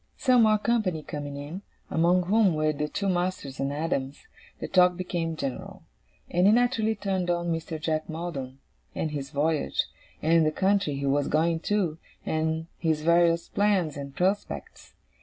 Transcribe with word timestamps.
Some 0.17 0.41
more 0.41 0.57
company 0.57 1.03
coming 1.03 1.37
in, 1.37 1.61
among 1.91 2.23
whom 2.23 2.55
were 2.55 2.73
the 2.73 2.87
two 2.87 3.07
masters 3.07 3.59
and 3.59 3.71
Adams, 3.71 4.25
the 4.59 4.67
talk 4.67 4.97
became 4.97 5.35
general; 5.35 5.83
and 6.27 6.47
it 6.47 6.53
naturally 6.53 6.95
turned 6.95 7.29
on 7.29 7.53
Mr. 7.53 7.79
Jack 7.79 8.09
Maldon, 8.09 8.57
and 8.95 9.11
his 9.11 9.29
voyage, 9.29 9.85
and 10.23 10.43
the 10.43 10.49
country 10.51 10.95
he 10.95 11.05
was 11.05 11.27
going 11.27 11.59
to, 11.59 11.99
and 12.25 12.65
his 12.79 13.03
various 13.03 13.47
plans 13.49 13.95
and 13.95 14.15
prospects. 14.15 14.95